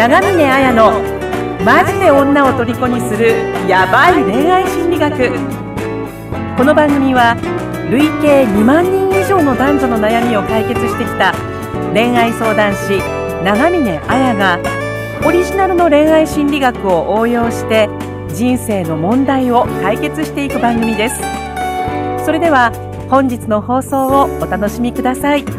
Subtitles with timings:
[0.00, 0.92] 長峰綾の
[1.62, 3.34] マジで女を虜にする
[3.68, 5.28] ヤバい恋愛心理学。
[6.56, 7.36] この番組は
[7.90, 11.34] 累計2万人以上の男女の悩みを解決してきた
[11.92, 12.98] 恋愛相談師
[13.44, 14.58] 長峰綾が
[15.26, 17.90] オリジナルの恋愛心理学を応用して
[18.32, 21.20] 人生の問題を解決していく番組です。
[22.24, 22.72] それでは
[23.10, 25.44] 本日の放送をお楽しみください。
[25.44, 25.56] どう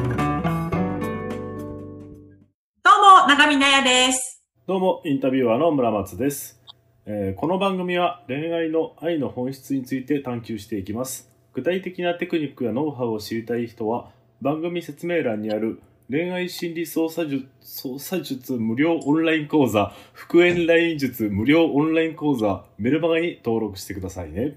[3.22, 4.31] も長峰綾です。
[4.72, 6.58] どうも、インタビュアーの村松です、
[7.06, 11.30] えーこの番組は恋愛の愛の本質について探求していきます。
[11.52, 24.56] 具体的なテクニックやノウハウを知りたい人は、番組説明欄にある恋愛心理操作術操作術無料オンライン講座、復縁ライン術無料オンライン講座、メルマガに登録してくださいね。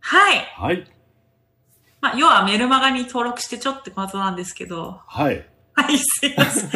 [0.00, 0.84] はい、はい。
[2.00, 5.46] まあ、要はメルマガに登録してちょってことなんですけどはい。
[5.76, 6.70] はい、すいません。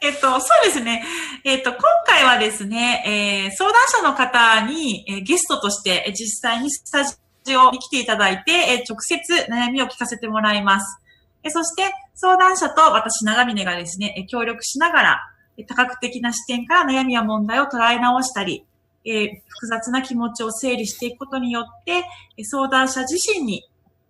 [0.00, 1.04] えっと、そうですね。
[1.42, 9.20] えっと、今回はですね、えー相談者の方に、えーゲストとして、実際にスタジオに来ていただいて、えー直接
[9.50, 11.00] 悩みを聞かせてもらいます。
[11.42, 15.20] えーそして、相談者と私、長峰がですね、え協力しながら、
[15.66, 18.64] 多角的な視点から悩みや問題を捉え直したり、
[19.04, 22.04] えー複雑な気持ちを整理していくことによって、
[22.44, 23.64] 相談者自身に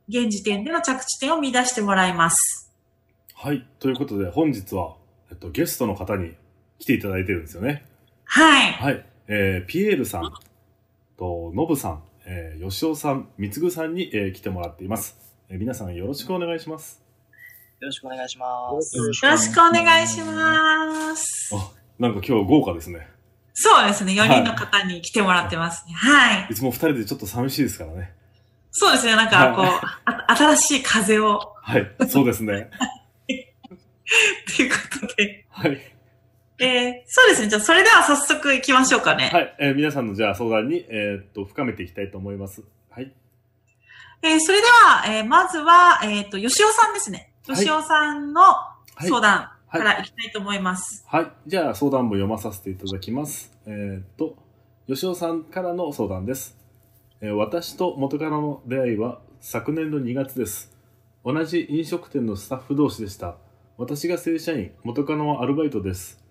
[0.09, 2.64] 現時点での着地点を見出してもらいます。
[3.35, 3.67] はい。
[3.79, 4.97] ということで、本日は、
[5.31, 6.35] えっと、ゲストの方に
[6.79, 7.85] 来ていただいてるんですよね。
[8.25, 8.73] はい。
[8.73, 9.05] はい。
[9.29, 10.33] えーピエールさん
[11.19, 15.19] と、ノブさん、えー、吉尾さん、みつぐさんに、えー来てもらっています。
[15.51, 17.03] えー皆さんよろしくお願いします。
[17.81, 18.47] よろしくお願いしま
[18.83, 18.97] す。
[18.97, 21.55] よろしくお願いします。
[21.55, 23.09] あ、なんか今日豪華ですね。
[23.53, 24.15] そうですね。
[24.15, 25.93] 4人の方に来てもらってますね。
[25.93, 26.49] はい。
[26.51, 28.13] いつも二人でちょっと寂しいですからね。
[28.71, 29.15] そうですね。
[29.15, 29.67] なんか、こう、
[30.07, 31.89] あ新しい風を、はい。
[32.09, 32.71] そうですね。
[34.57, 35.47] ということで。
[35.49, 35.95] はい。
[36.59, 37.49] えー、そうですね。
[37.49, 39.31] じゃあ、それでは早速行きましょうかね。
[39.33, 39.57] はい。
[39.59, 42.63] えー皆さんのじゃあ相談に、えーっと、深めていきたいと思います。
[42.91, 43.13] はい。
[44.23, 47.19] えー、それでは、えー、まずは、えっ、と、吉尾さんですね。
[47.47, 49.09] はい吉尾さんのはい。
[49.09, 51.05] 相談はいから行きたいと思います。
[51.09, 51.33] はい。
[51.47, 53.53] じゃあ相談文読まさせていただきます。
[53.67, 54.37] えーっと、
[54.87, 56.57] 吉尾さんからの相談です。
[57.21, 60.73] えー私と元カノの出会いは昨年の2月です。
[61.25, 63.37] 同じ飲食店のスタッフ同士でした。
[63.77, 66.23] 私が正社員、元カノはアルバイトです。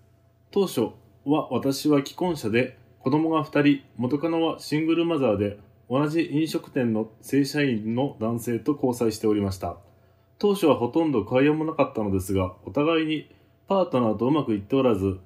[0.50, 0.92] 当初
[1.26, 5.58] は私は既婚者で、子供が2人、元カノはシングルマザーで、
[5.90, 9.76] 同じ飲食店の正社員の男性と交際しておりました。
[10.38, 13.30] 当初はほとんど会話もなかったのですが、お互いに
[13.68, 15.18] パートナーとうまくいっておらず、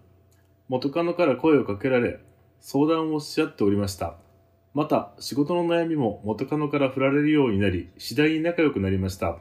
[0.69, 2.19] 元カノから声をかけられ、
[2.59, 4.17] 相談をし合っておりました。
[4.75, 9.39] また、仕事の悩みも元カノから振られるようになり、次第に仲良くなりました。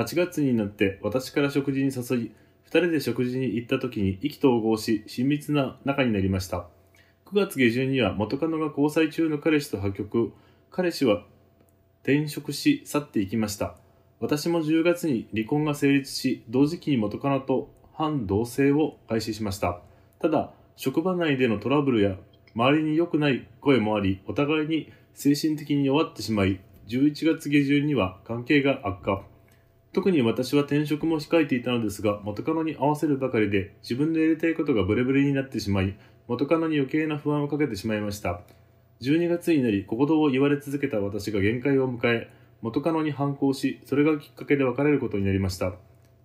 [0.00, 2.32] 8月になって私から食事に誘い、
[2.64, 6.68] 2人で食事に行った時に意気投合し、親密な仲になりました。
[7.26, 10.32] 9月下旬には元カノが交際中の彼氏と破局、
[10.70, 11.24] 彼氏は
[12.02, 13.76] 転職し去っていきました。
[14.20, 19.82] 私も10月に離婚が成立し、同時期に元カノと反同棲を開始しました。
[20.18, 22.16] ただ、職場内でのトラブルや
[22.54, 26.58] 周りに良くない声もあり、お互いに精神的に弱ってしまい、
[26.88, 29.29] 11月下旬には関係が悪化。
[29.92, 35.96] 特に私は転職も控えていたのですが、元カノに合わせるばかりで、自分でやりたいことがブレブレになってしまい、
[36.28, 38.40] 元カノに余計な不安をかけてしまいました。
[39.00, 42.30] 12月になり、小言を言われ続けた私が限界を迎え、
[42.62, 45.72] 元カノに反抗し、それがきっかけで別れることになりました。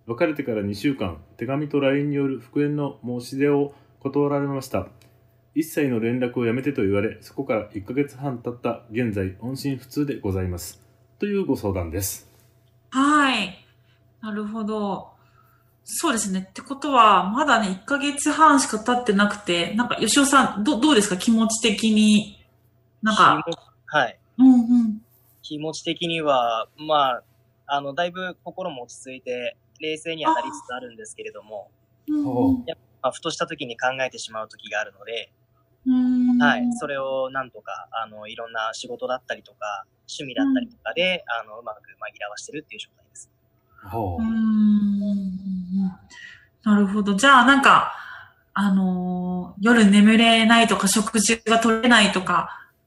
[0.06, 4.86] 別れてから2週間、手紙と LINE による復縁の申し出を断られました。
[5.56, 10.80] 一切の連絡をやめてと言われ、そこから1ヶ月半経った現在、音信不通でございます。
[11.18, 12.35] というご相談です。
[12.90, 13.64] はい。
[14.22, 15.10] なるほど。
[15.84, 16.46] そうですね。
[16.50, 21.16] ってことは、まだね、1ヶ月半しか経ってなくて、なんか、吉尾さん、どどうですか？
[21.16, 22.44] 気持ち的に。
[23.02, 23.44] なんか、
[23.86, 24.18] はい。
[24.38, 25.02] うんうん。
[25.42, 27.22] 気持ち的には、まあ、
[27.66, 31.70] あの、だいぶ心も落ち着いて、冷静にはなりつつあるんですけれども、
[32.08, 35.45] うんうんまあ、ふとした時に考えてしまう時があるので、うん
[36.38, 36.72] はい。
[36.78, 43.30] それをなんとか、あの、いろんな仕事だったりとか、趣味だったりとかで、あの、うまく紛らわしてるっていう状態です。
[46.64, 47.14] なるほど。
[47.14, 47.92] じゃあ、なんか、
[48.54, 52.34] あのー夜眠れないとか、食事が取れないとか、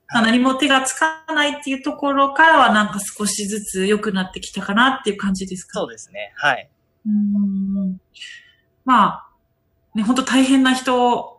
[0.07, 5.79] はい何も手がつかないっていうところからは、なんか少しずつ良くなってきたかなっていう感じですか？
[5.81, 6.33] そうですね。
[6.35, 6.67] はい。
[7.05, 8.01] うーん
[8.85, 9.27] まあ、
[9.93, 11.38] ね、本当大変な人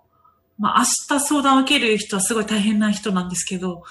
[0.61, 0.85] まあ、明
[1.17, 3.85] 日相談を受ける人はすごい大変な人なんですけど、も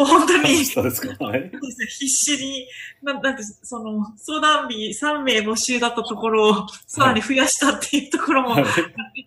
[0.00, 1.26] う 本当に、そうですか。
[1.26, 1.52] はい。
[1.90, 2.66] 必死に、
[3.02, 8.64] ななんて、その、相談日3名募集だったところを、さらに増やしたっていうところも、はい。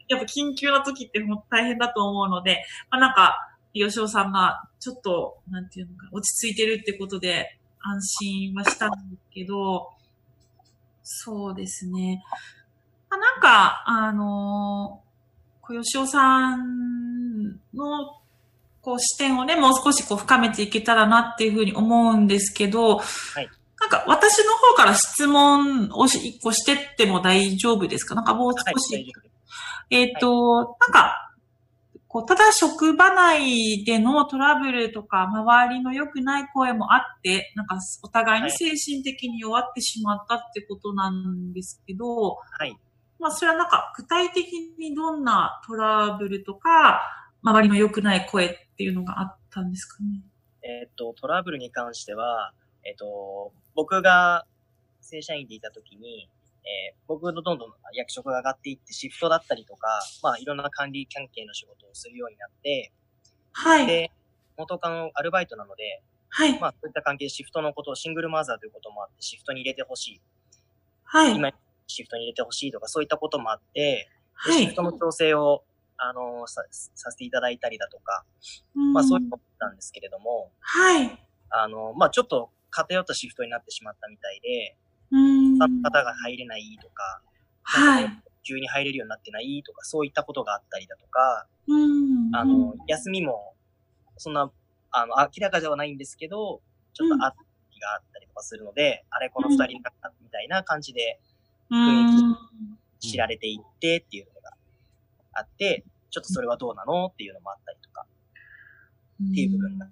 [0.07, 9.91] やっぱ緊急な時ってもう大変だと思うので、まあなんか、吉尾さんがちょっと、なんていうのか、落ち着いてるってことで安心はしたんですけど、
[11.03, 12.23] そうですね。
[13.11, 15.04] まあ、なんか、あのー
[15.67, 18.21] 小吉尾さんの、
[18.81, 23.01] こう視点をね、もう少しこう深めていけたらなっていうふうに思うんですけど、い
[23.79, 28.15] なんか私の方から質問をし一個してっても大丈夫ですか？
[28.15, 29.35] なんかもうはい、少し、大丈夫です。
[29.89, 31.31] えっ、と、なんか、
[32.07, 42.77] こう、ただ職場内でのトラブルとか、周りの良くない声もあって、なんかお互いに精神的に弱ってしまったってことなんですけど、はい。
[43.19, 47.01] まあ、それはなんか具体的にどんなトラブルとか、
[47.41, 50.21] 周りの良くない声っていうのがあったんですかね？
[50.63, 52.53] えっ、と、トラブルに関しては、
[52.83, 54.45] えっ、と、僕が
[55.01, 56.29] 正社員でいた時に、
[56.63, 59.87] えー僕のどんどん役職が上がっていってシフトだったりとか、
[60.23, 62.91] まあいろんな管理関係の仕事をするようになって、
[63.51, 63.85] はい。
[63.85, 64.11] で、
[64.57, 66.59] 元カノアルバイトなので、はい。
[66.59, 70.21] まあそういった関係、シフトのことをシングルマザーということもあって、シフトに入れてほしい。
[71.03, 71.35] はい。
[71.35, 71.51] 今、
[71.87, 74.07] シフトに入れてほしいとか、そういったこともあって、
[74.45, 74.75] ではいシフ。
[74.75, 75.63] トの調整を、
[75.97, 78.25] あのさ、させていただいたりだとか、
[78.75, 81.19] うんまあそういうのなんですけれども、はい。
[81.49, 84.75] あの、まあちょっと偏ったシフトになってしまったみたいで、
[85.11, 85.57] うん。
[85.57, 87.21] 他の方が入れないとか、
[87.63, 88.09] はい。
[88.43, 92.35] 急に入れるようになってないとか、そういったことがあったりだとか、うん。
[92.35, 93.53] あの、休みも、
[94.17, 94.51] そんな、
[94.91, 96.61] あの、明らかではないんですけど、
[96.93, 97.33] ちょっとあ
[97.75, 101.19] 時があったりとかするので、あれこの二人になったみたいな感じで
[101.69, 102.37] うん。
[102.99, 104.51] 知られていってっていうのが
[105.33, 108.05] あって、ちょっとそれはどうなのっていうのもあったりとか
[109.31, 109.87] っていう部分が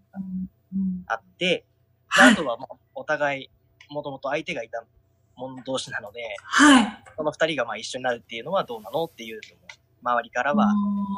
[0.73, 1.03] うん。
[1.07, 1.65] あって。
[2.09, 3.49] あとはもうお互い、
[3.89, 4.83] もともと相手がいた
[5.35, 7.03] 者同士なので、はい。
[7.15, 9.61] その二人がまあ一緒になるっていうのはどうなのっていうのも、
[10.03, 10.69] 周りからは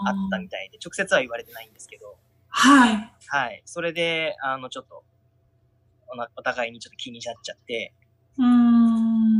[0.05, 2.15] あったみたいで、直接は言われてないんですけど、
[2.47, 3.13] はい。
[3.27, 3.61] はい。
[3.65, 5.03] それで、あの、ちょっと、
[6.37, 7.93] お互いにちょっと気になっちゃって、
[8.37, 8.94] うん。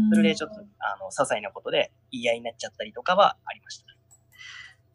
[0.10, 3.86] それでちょっと、あの、些細なことで言い合いになっちゃったりとかはありました。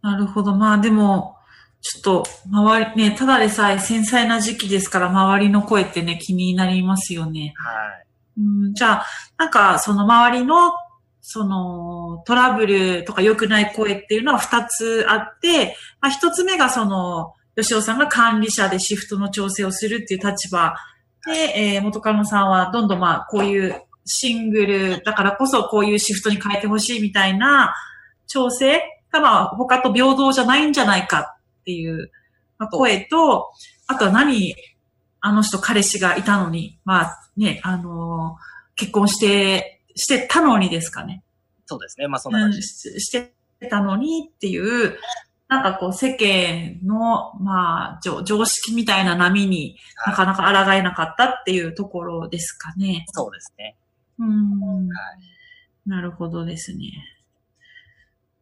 [0.02, 0.54] なるほど。
[0.54, 1.36] まあでも、
[1.82, 7.54] ちょっと、周り、ね、ただでさえ繊細な時期ですから、周りの声ってね、気になりますよね。
[7.56, 8.06] はい。
[8.38, 9.06] うん、じゃあ、
[9.38, 10.72] なんか、その周りの、
[11.22, 20.74] その、トラブルとか良くない声っていうのは二つあって、まあ一つ目がその、吉尾さんが管理者でシフトの調整をするっていう立場
[21.26, 27.74] で、えー元カノさんはどんどんまあ、こういうシングルだからこそこういうシフトに変えてほしいみたいな
[28.26, 28.80] 調整
[29.12, 32.10] がまあ、他と平等じゃないんじゃないかっていう、
[32.58, 33.50] まあ、声と、
[33.88, 34.54] あとは何、
[35.20, 41.22] あの人彼氏がいたのに、まあね、あのー結婚して、してたのにですかね。
[41.66, 42.08] そうですね。
[42.08, 42.98] まあ、そんなうん感じです。
[42.98, 43.32] しして
[43.68, 44.96] たのにっていう、
[45.48, 49.76] なんかこう世間の、まあ、常常識みたいな波に
[50.06, 53.04] なかなか抗えなかったっていうところですかね。
[53.08, 53.76] そうですね。
[54.20, 54.88] うん。
[54.88, 55.88] はい。
[55.88, 56.92] なるほどですね。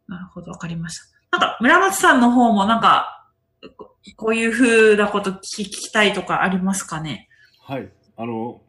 [0.09, 1.07] なるほど、わかりました。
[1.31, 3.29] なんか、村松さんの方もなんか、
[3.77, 7.29] ここういう風なこと聞き聞きたいとかありますかね？
[7.63, 7.91] はい。
[8.17, 8.61] あの、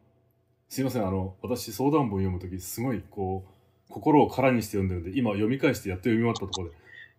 [0.68, 1.06] すいません。
[1.06, 3.44] あの、私、相談文読むとき、すごい、こ
[3.88, 6.76] う、心を空にして読んでるんで、今読み返してやっと読み終わったところで。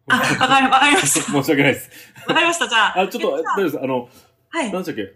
[0.07, 1.21] あ、わかり、ました。
[1.31, 1.89] 申し訳ないです。
[2.27, 2.67] わかりました。
[2.69, 3.01] じゃあ。
[3.01, 3.79] あ、ちょっと、大丈夫です。
[3.83, 4.09] あの、
[4.49, 4.71] はい。
[4.71, 5.13] 何でしたっけ？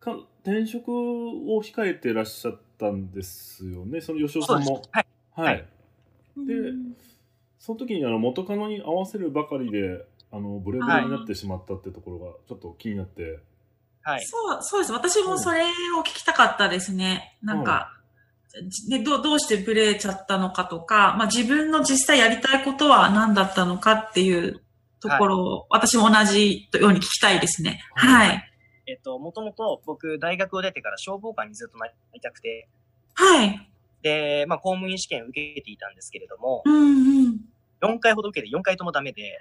[0.00, 0.12] か
[0.44, 4.00] 転職を控えてらっしゃったんですよね。
[4.00, 4.82] その吉尾さんも。
[4.90, 5.06] はい。
[5.34, 5.66] はい。
[6.46, 6.96] でうん
[7.58, 13.40] その時にあの元カノに合わせるばかりで、あの、ブレブレになってしまったってところがちょっと気になって。
[14.02, 14.24] はい。
[14.24, 14.92] そう、そうです。
[14.92, 17.36] 私もそれを聞きたかったですね。
[17.42, 17.92] なんか、
[18.88, 24.62] ね、どう、どうしてブレちゃったのかとか、まあ自分の実際やりたいことは何だったのかっていう
[25.00, 27.80] ところを、私も同じように聞きたいですね。
[27.94, 28.47] ははいい。
[28.88, 32.68] えっと、もともと僕、大学を出てから消防官にずっとなりたくて、
[33.12, 33.70] はい。
[34.00, 37.40] で、まあ、公務員試験受けていたんですけれども、うんうん。
[37.82, 39.38] 4回ほど受けて4回ともダメで、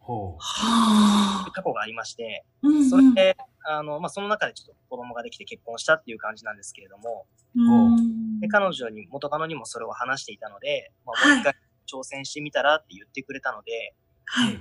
[0.00, 1.50] ほはあ。
[1.50, 11.54] 過去がありまして、うんうんそれで、あの、まあ、その中でちょっと子供ができて結婚したっていう感じなんですけれども、うんで、彼女に、元カノにもそれを話していたので、まあ、はいもう一回
[11.90, 13.94] 挑戦してみたらって言ってくれたので、
[14.26, 14.60] はい。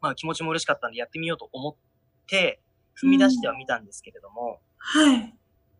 [0.00, 1.74] まあ、気持ちも嬉しかったんでやってみようと思っ
[2.26, 2.60] て、
[3.02, 5.34] 踏み出してはみたんですけれども、はい。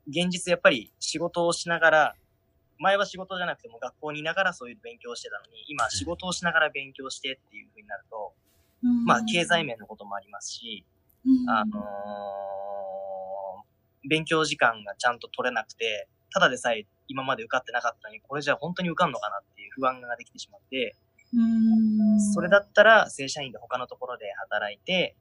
[0.09, 2.15] 現実やっぱり仕事をしながら、
[2.79, 8.35] 前は仕事じゃなくても学校にいながらそういう勉強をしてたのに、今仕事をしながら勉強してっていう風になると、
[9.07, 10.85] まあ、経済面のこともありますし、
[11.25, 11.51] うん。
[11.51, 12.07] あのー
[14.09, 20.97] 勉強時間がちゃんと取れなくて、ただでさえ今まで受かってなかったのに、これじゃ本当に受かんのかなっていう不安ができてしまって、
[21.35, 22.21] うん。
[22.33, 25.17] それだったら正社員で他のところで働いて、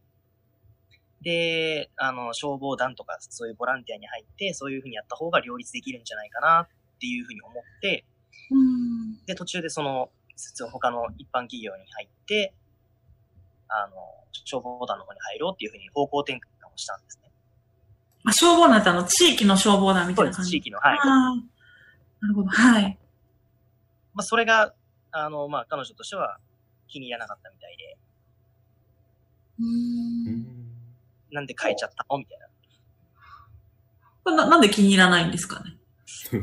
[1.25, 6.67] で、あの、消防団とかそういうボランティアに入って、そういうふうにやった方が両立できるんじゃないかなっ
[6.99, 8.05] ていうふうに思って、
[8.51, 12.53] うんで、途中でその、普通他の一般企業に入って、
[13.67, 13.95] あの、
[14.31, 17.31] 消防団の方に入ろうっていうふうに方向転換をしたんですね。
[18.25, 20.51] あ消防団ってあの、地域の消防団みたいうな感じ？
[20.51, 20.77] 地域の。
[20.77, 20.97] はい。
[22.21, 22.49] なるほど。
[22.49, 22.99] はい。
[24.13, 24.75] まあ、それが、
[25.11, 26.37] あの、まあ、彼女としては
[26.87, 27.97] 気に入らなかったみたいで、
[29.57, 30.74] うん
[31.35, 32.17] なんで変えちゃったの？
[32.17, 32.39] みたい
[34.23, 35.77] これななんで気に入らないんですかね？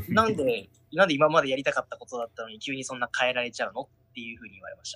[0.09, 0.23] な。
[0.23, 3.81] なんで、なんで今までやりたかったことだったのに急にそんな変えられちゃうの？
[3.81, 4.95] っていうふうに言われまし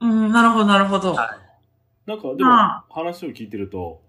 [0.00, 1.14] うん、なるほど、なるほど。
[1.14, 1.20] た。
[1.22, 2.10] はい。
[2.10, 4.00] なんかでもま話を聞いてると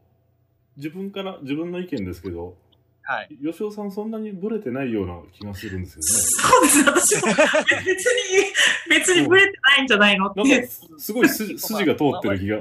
[0.78, 2.56] 自分から自分の意見ですけど
[3.04, 3.38] はい。
[3.44, 7.28] 吉尾さんそんなにブレてないような気がするんですそうです、私も。
[7.28, 8.54] 別に、
[8.90, 10.28] 別にブレてないんじゃないの？
[10.28, 10.42] って。
[10.42, 12.60] なんかすごい筋筋が通ってる気が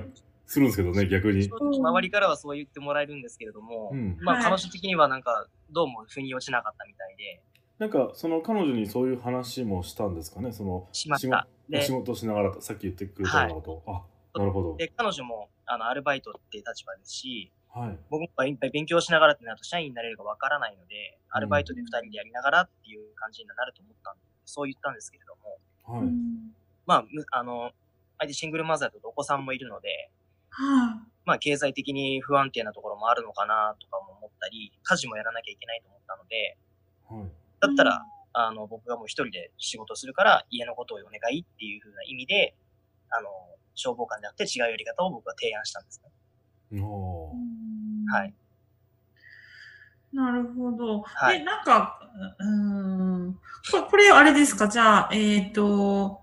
[0.50, 1.48] するんですけどね逆に。
[1.48, 4.18] 周りからはそう言ってもらえるんですけれども、うん。
[4.20, 4.44] まあ、はい。
[4.44, 7.40] 彼女的にはなんか、どうも腑に落ちなかったみたいで、
[7.78, 10.50] なんかその彼女にそういう話もしたんですかね？
[10.50, 11.46] そのしました。
[11.68, 13.92] で仕事しながらさっき言ってくれたようなこと、
[14.34, 14.76] あなるほど。
[14.76, 17.98] で、彼女も、あの、アルバイトっていう立場ですし、はい。
[18.10, 25.36] 僕もいっぱい勉強しながらってなると社員になれるかわからないので、アルバイトで二人でやりながらっていう感じになると思ったんで、そう言ったんですけれど
[25.94, 26.10] も、はい、
[26.86, 27.70] まあ、むあの、
[28.18, 30.10] 相手シングルマザーだとお子さんもいるので、
[30.50, 36.58] はまあ、経済的に不安定なところもあるのかなとかも思ったり、家事もやらなきゃいけないと思ったので、
[37.08, 37.30] はい。
[37.60, 42.54] だったら、あの、僕がもう一人で仕事するから、家のことをお願いっていう風な意味で、
[43.10, 43.28] あの、
[43.74, 46.02] 消防官であって違うやり方を僕は提案したんです
[46.72, 46.82] ね。
[46.82, 48.12] おー。
[48.12, 48.34] はい。
[50.12, 50.16] い。
[50.16, 51.02] なるほど。
[51.02, 51.38] はい。
[51.38, 52.00] で、なんか、
[52.38, 52.48] うー
[53.28, 53.34] ん、
[53.70, 54.68] これ、これあれですか？
[54.68, 56.20] じゃあ、えっ、と、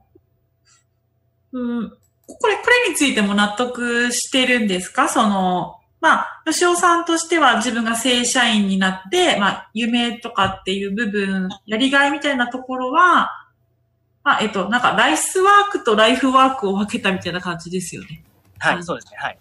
[1.54, 5.08] うん、これ、これについても納得してるんですか？
[5.10, 13.32] その、まあ、吉尾さんとしては自分が正社員になって、まあ、夢とかっていう部分、やりがいみたいなところは、
[14.24, 18.24] まあ、えっと、なんか、ライスワークとライフワークを分けたみたいな感じですよね。
[18.60, 19.18] はい、そうですね。
[19.20, 19.40] はい。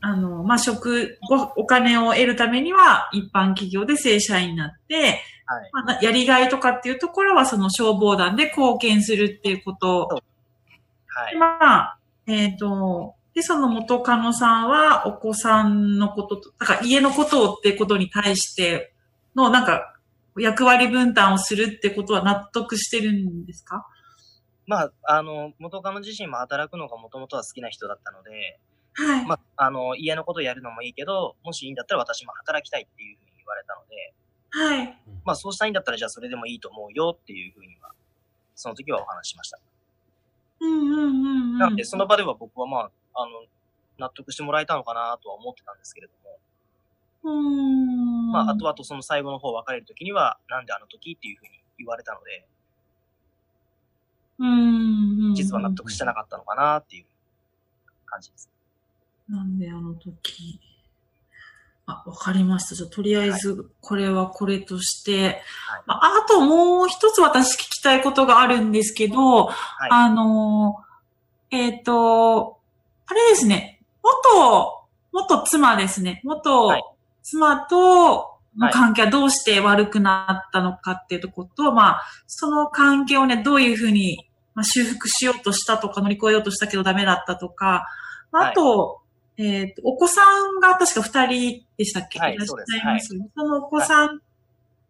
[0.00, 5.70] あの、まあ、職、ごお金を得るためには一般企業で正社員になって、はい。
[5.72, 10.06] まあな、やりがいとかっていうところはその消防団で貢献するっていうこと。
[10.06, 11.38] はいで。
[11.38, 11.95] まあ、
[12.26, 18.94] えっ、と、で、その元カノさんはお子さんのことと、だから家のことをってことに対して
[19.34, 19.92] の、なんか、
[20.38, 23.86] 役割分担をするってことは納得してるんですか？
[24.66, 28.58] まあ、あの、元カノ自身も働くのがもともとは好きな人だったので、
[28.94, 29.26] はい。
[29.26, 34.14] まあ、あの、家のことやるのもいいけど、もしいいんだったら私も働きたいっていうふうに言われたので、
[34.50, 34.98] はい。
[35.24, 37.92] まあ、そうしたいんだったらじゃあそれでもいいと思うよっていうふうには、
[38.54, 39.58] その時はお話ししました。
[40.60, 41.58] うんうんうんうん。
[41.58, 43.46] なので、その場では僕はまあ、あの、
[43.98, 46.38] 納得してもらえたのかなとは思ってたんですけれども、
[47.24, 47.32] うー
[48.28, 48.32] ん。
[48.32, 52.46] まあ、あとあとその最後の方別れる時には、なんであの時っていうふうに言われたので、
[54.38, 54.46] う
[55.32, 55.34] ん。
[55.34, 57.06] 実は納得してなかったのかなっていう
[58.04, 58.50] 感じです。
[59.28, 60.60] なんであの時。
[61.86, 62.74] あ、わかりました。
[62.74, 65.40] じゃあ、とりあえず、これはこれとして。
[65.86, 69.52] まあ、あともう一つ私聞きたいことがあるんですけど、は
[69.86, 69.90] い。
[69.90, 72.58] あのー、えっ、と、
[73.06, 76.20] あれですね、元、元妻ですね。
[76.24, 76.82] 元はい
[77.26, 87.84] 妻との関係はどうして悪くなったのかっていうところと、まあ、その関係をね、どういうふうに、まあ、修復しようとしたとか、乗り越えようとしたけどダメだったとか、
[88.30, 89.00] まああと、
[89.38, 92.18] えっ、と、お子さんが確か二人でしたっけ？
[92.18, 94.20] はいらっしゃいますよねそのお子さん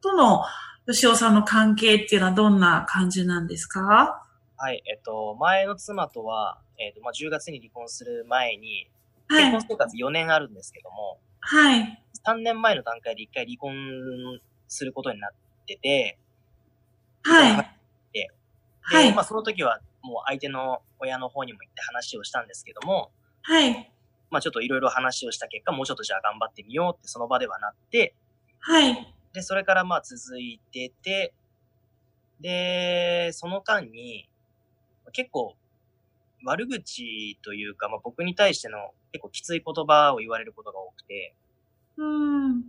[0.00, 0.44] との
[0.86, 4.22] 吉尾さんの関係っていうのはどんな感じなんですか？
[4.58, 4.82] はい。
[4.86, 8.88] えっと、前の妻とは、えっと、まあ、10月に離婚する前に、
[9.28, 9.66] はい結婚。
[9.70, 12.02] 生活4年あるんですけども、はい。
[12.26, 13.74] 3年前の段階で1回離婚
[14.68, 15.30] することになっ
[15.66, 16.18] てて、
[17.22, 17.70] はい。
[18.12, 18.30] で
[18.80, 23.10] はいまあ、その時はもう相手の親の方にも行って話をしたんですけども、
[23.42, 23.92] はい。
[24.30, 28.14] まあ、ちょっといろいろ話をした結果、もうちょっとじゃあ頑張ってみようってその場ではなって、
[28.60, 29.14] はい。
[29.32, 31.34] で、それからまあ続いてて、
[32.40, 34.28] で、その間に、
[35.12, 35.54] 結構、
[36.44, 41.34] 悪口というか、まあ、僕に対しての結構きつい言葉を言われることが多くて、
[41.96, 42.64] うん。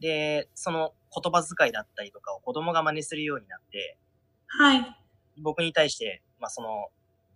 [0.00, 3.98] で、その言葉遣いだったりとかを子供が真似するようになって、
[4.46, 4.96] はい。
[5.42, 6.88] 僕に対して、まあ、その、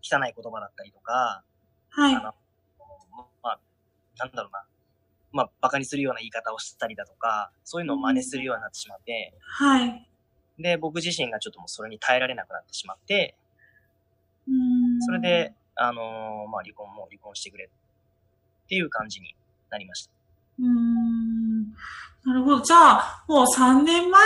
[0.02, 1.42] 汚い言葉だったりとか、
[1.90, 2.14] はい。
[2.14, 2.34] あの、
[3.42, 3.58] まあ、
[4.18, 4.64] なんだろうな。
[5.32, 10.08] まあ、馬鹿にするような言い方をしたりだとか、そういうのを真似するようになってしまって、はい。
[10.58, 13.36] で、僕自身がちょっともうそれに耐えられなくなってしまって、
[14.46, 14.54] うー
[14.98, 19.34] んそれで、、あのーまあ、離婚も離婚してくれっていう感じに
[19.70, 20.12] なりました。
[20.60, 21.72] うーん。
[22.24, 22.60] なるほど。
[22.60, 24.22] じゃあ、もう3年前、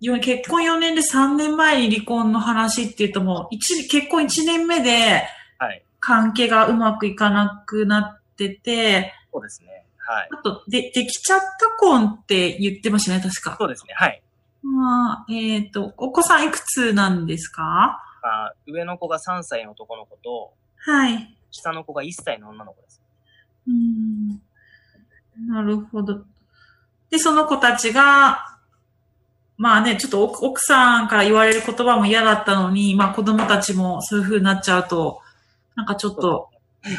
[0.00, 5.22] よ結婚4年で3年前に離婚の話って言うともう、一結婚1年目で
[5.58, 5.82] はい。
[6.06, 9.86] 関係がうまくいかなくなってて、そうですね。
[9.96, 10.28] はい。
[10.32, 11.46] あと、で、できちゃった
[11.78, 13.56] 婚って言ってましたね、確か。
[13.58, 13.94] そうですね。
[13.96, 14.22] はい。
[14.62, 18.02] まあ、えっ、と、お子さんいくつなんですか？
[18.22, 21.34] まあ、上の子が3歳の男の子と、はい。
[21.50, 23.02] 下の子が1歳の女の子です。
[23.66, 24.42] うーん。
[25.48, 26.22] なるほど。
[27.08, 28.58] で、その子たちが、
[29.56, 35.22] まあね、ちょっと奥奥さんから言われる言葉も嫌だったのに、まあ子供たちもそういう風になっちゃうと、
[35.74, 36.50] なんかちょっと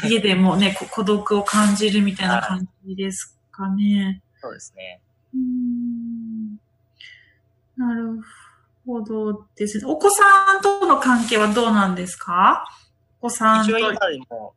[0.04, 4.22] 家でもね、こ孤独を感じるみたいな感じですかね。
[4.40, 5.00] そうですね。
[5.34, 6.56] うーん
[7.76, 8.20] なる
[8.86, 9.84] ほどですね。
[9.86, 10.22] お子さ
[10.58, 12.64] んとの関係はどうなんですか？
[13.20, 13.70] お子さんと。
[13.70, 14.54] 一応今でも、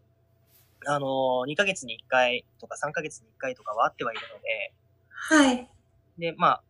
[0.85, 4.73] あのー、2ヶ月に1回とか3ヶ月に1回とかはあってはいるので、
[5.09, 5.69] はい。
[6.17, 6.63] で、まあ、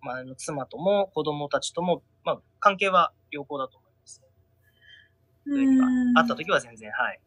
[0.00, 3.85] まあ、妻とも子供たちとも、まあ、関係は良好だと思
[5.54, 7.20] 時はーん会った時は全然、はい。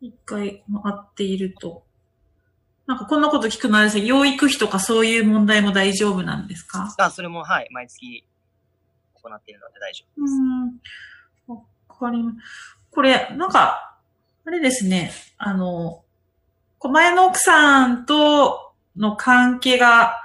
[0.00, 1.84] 一回も会っていると。
[2.86, 6.94] なんかこんなこと聞くのあれですね、養育費とかそういう問題も大丈夫なんですか？
[6.98, 8.24] あ、それも、はい、毎月
[9.14, 10.34] 行っているので大丈夫うです。
[11.48, 11.56] ーん。
[11.56, 11.60] わ
[11.98, 12.36] かります。
[12.90, 13.96] これ、なんか、
[14.44, 16.04] あれですね、あの、
[16.80, 20.20] 前の奥さんとの関係が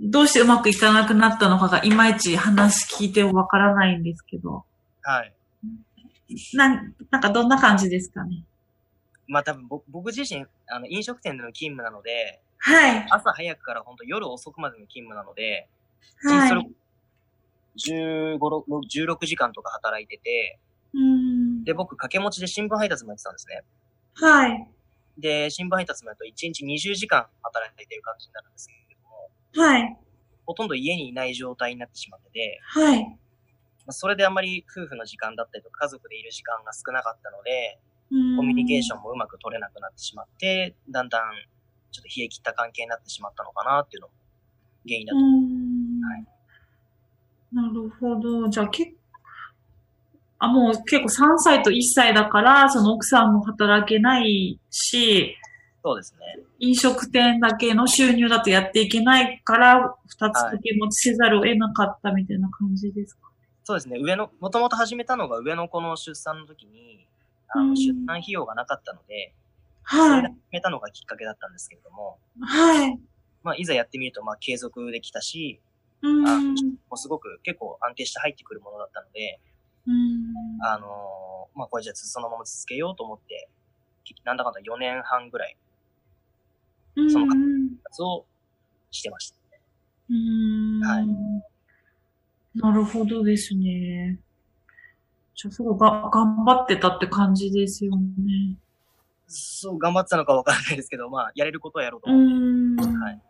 [0.00, 4.64] どうしてうまくいかなくなったのかがいまいち話聞いてもわからないんですけど、
[5.02, 5.32] はい。
[6.54, 8.44] なん、なんかどんな感じですかね？
[9.26, 13.06] まあ多分僕僕自身、あの、飲食店での勤務なので、はい。
[13.10, 15.68] 朝早くから本当夜遅くまでの勤務なので、
[16.20, 16.70] それはい。
[17.76, 20.58] 15、6 16時間とか働いてて、
[20.92, 21.64] うーん。
[21.64, 23.62] で、僕掛け持ちで新聞配達もやってたんですね。
[24.14, 24.68] はい。
[25.18, 29.30] で、新聞配達もやると1日20時間働いてる感じになるんですけれども、
[29.66, 29.96] はい。
[30.44, 33.18] ほとんど家にいない状態になってしまってて、はい。
[33.86, 37.78] まあそれであんまり夫婦の時間だったりとか家族でいる時間が少なかったので、
[38.36, 38.98] ココミュニケーション。
[38.98, 41.32] ンもうまく取れなくなってしまって、だんだん
[41.90, 44.14] ちょっと冷え切った関係になってしまったのかなっていうのも
[44.86, 45.20] 原因だうと。
[45.20, 46.26] んはい
[47.52, 48.48] なるほど。
[48.48, 48.96] じゃあ結構、
[50.38, 55.36] あ、もう結構3歳と1歳だから、その奥さんも働けないし、
[55.84, 56.42] そうですね。
[56.60, 63.31] 飲食店だけの収入だとやっていけないから、2つ掛け持ちせざるを得なかったみたいな感じですか？
[63.64, 63.98] そうですね。
[64.00, 67.06] 上の、もともと始めたのが上の子の出産の時に、
[67.48, 69.34] あうんの出産費用がなかったので、
[69.86, 70.22] そはい。
[70.22, 72.98] 始めたのがきっかけだったんですけれども、はい。
[73.42, 75.60] まあ、いざやってみると、まあ、継続できたし、
[76.02, 76.26] うん。
[76.26, 79.40] あもうすごく結構安定して入ってくるものだったので、
[79.86, 80.64] うん。
[80.64, 83.48] あのーまあ、これじゃあそのまま続けようと思って、
[84.24, 85.56] なんだかんだ4年半ぐらい
[86.96, 87.10] うん。
[87.10, 88.26] そのうん活動
[88.90, 89.36] してました。
[90.10, 91.06] うーんはい
[92.54, 94.18] なるほどですね。
[95.34, 98.56] じゃあ、すごいが頑張ってたって感じですよね。
[99.26, 102.92] そう、頑張ってたのかわからないですけど、まあ、やれることはやろうとう思って。
[102.92, 103.00] ーん。
[103.00, 103.20] はい。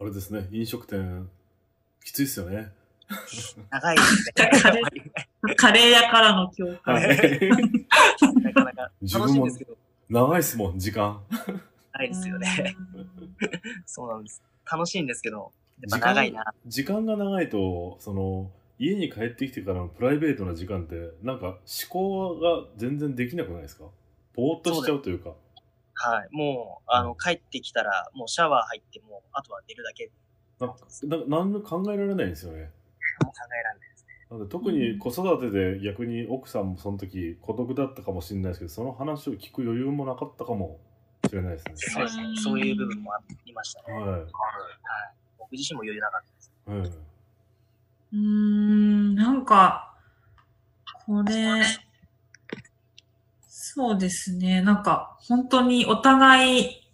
[0.00, 1.28] あれですね、飲食店、
[2.04, 2.72] きついっすよね。
[3.70, 4.84] 長いですね。
[5.56, 6.96] カレー屋からの共感。
[6.96, 7.08] はい。
[8.42, 9.76] なかなか楽しいんですけど、
[10.10, 11.20] 長いっすもん、時間。
[11.92, 12.76] 長いですよね。
[13.86, 14.42] そうなんです。
[14.70, 16.44] 楽しいんですけど、長いな。
[16.66, 23.84] 時間が長いと、その、家に帰ってきてからのプライベートな時間って、なんか思考が全然できなくないですか？
[24.34, 25.30] ぼーっとしちゃうというか。
[25.94, 26.28] はい。
[26.30, 30.10] もう、あの、帰ってきたら、もうシャワー入って、もう、あとは寝るだけ。
[30.60, 32.70] なんか、なんなんも考えられないんですよね。
[33.20, 34.06] 考えられないです。
[34.30, 40.78] なので特に子育てで逆に奥さんもその時孤独だったかもしれないですけど、その話を聞く余裕もなかったかも
[41.26, 41.72] しれないですね。
[41.76, 42.24] そうですね。
[42.36, 43.94] そういう部分もありましたね。
[43.98, 44.26] ははい。
[45.50, 46.52] 僕自身も余裕なかったです。
[46.66, 47.08] うん。
[48.12, 49.94] うーん、なんか、
[51.06, 51.62] これ、
[53.48, 54.60] そうですね。
[54.60, 56.88] なんか、本当にお互い、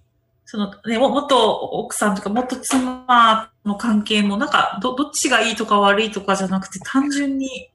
[0.44, 7.70] そのね、元奥さんとか元妻の関係も、なんか、ど、どっちがいいとか悪いとかじゃなくて、単純に、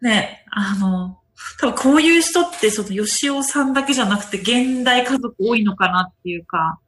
[0.00, 1.18] ね、あの、
[1.60, 6.78] 多分こういう人って、その、吉尾さんだけじゃなくて、現代家族多いのかなっていうか、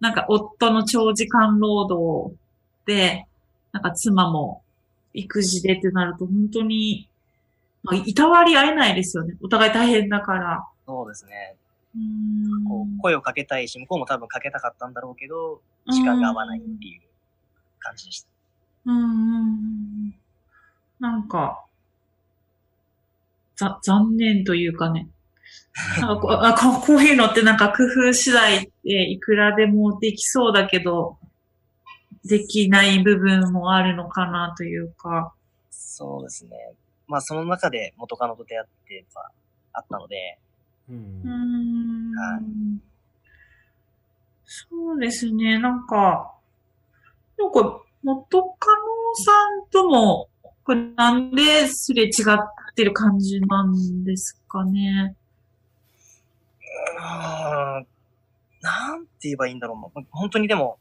[0.00, 2.36] なんか、夫の長時間労働
[2.86, 3.26] で、
[3.72, 4.62] なんか妻も
[5.14, 7.08] 育児でってなると本当に
[7.86, 9.36] まあ、いたわり合えないですよね。
[9.40, 10.66] お互い大変だから。
[10.86, 11.54] そうですね。
[11.94, 17.00] うーんこう声をかけたいし、向こうも多分かけたかったんだろうけど、時間が合わないっていう
[17.78, 18.28] 感じでした。
[18.86, 20.14] うん。
[20.98, 21.64] なんか、
[23.54, 25.08] ざ、残念というかね。
[26.00, 31.18] なんかこうあこうこういうのってなんか工夫次第でいくらでもできそうだけど、
[32.24, 35.32] できない部分もあるのかなというか。
[35.70, 36.50] そうですね。
[37.06, 39.30] まあその中で元カノと出会っては
[39.72, 40.38] あったので、
[40.88, 40.92] う。
[40.92, 42.96] うんーんはい
[44.48, 46.32] そうですね、なんか、
[47.36, 49.32] なんか、元カノさ
[49.66, 50.28] んとも、
[50.62, 55.16] これなんですれ違ってる感じなんですかね。
[57.00, 57.86] ん、
[58.60, 59.76] なんて言えばいいんだろう。
[59.76, 60.78] まあ本当にでも、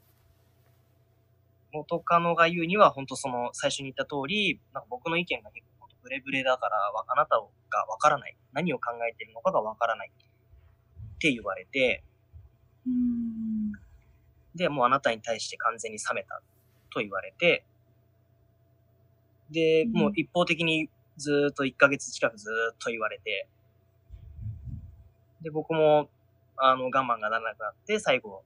[1.73, 8.37] 元カノが言うには本当その最初に言った通り、なんか僕の意見が結構ブレブレだから、わあなたがわからない。
[8.53, 10.11] 何を考えてるのかがわからない。
[11.15, 12.03] って言われて、
[12.85, 13.71] うーん
[14.55, 16.41] で、もうあなたに対して完全に冷めた
[16.91, 17.65] と言われて、
[19.51, 23.47] で、うんもう一方的にずーっと1ヶ月近くずーっと言われて、
[25.45, 26.09] で、僕も、
[26.57, 28.41] あの、我慢がならなくなって、最後、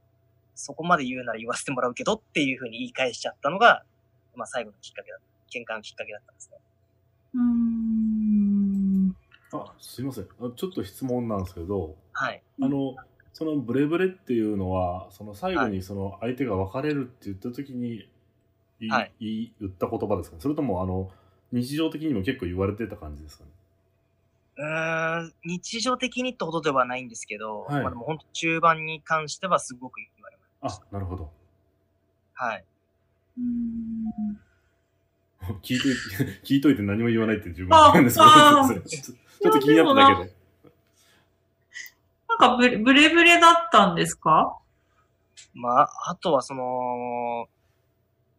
[0.53, 3.83] そこまで言うなら言わせてもらうけどっていうふうに言い返しちゃったのが、
[4.35, 6.57] まあ最後のきっかけだ、喧嘩のきっかけだったんですね。
[7.35, 9.15] うーん。
[9.53, 10.25] あ、すいません。
[10.25, 12.43] あちょっと質問なんですけど、はい。
[12.62, 12.95] あの、
[13.31, 18.09] そのブレブレっていうのは、その最後にその相手が別れるって言った時に
[18.89, 21.09] はい言い言った言葉ですかねそれとも、あの、
[21.53, 23.49] 日常的にも結構言われてた感じですかね
[24.60, 30.82] うーん、日常的にってほどではないんですけど、はいまあでも本当中盤に関してはすごく言われます。
[30.91, 31.32] あ、なるほど。
[32.34, 32.65] はい。
[33.38, 34.39] うーん
[35.63, 40.36] 聞いといて、 聞いといて何も言わないって自分あなんですけど、あそれちょっとちょっと気になっただけで。
[42.28, 44.60] なんかブレブレブレだったんですか？
[45.54, 47.48] まあ、あとはその、